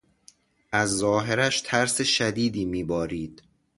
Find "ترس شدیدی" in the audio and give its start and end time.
1.61-2.65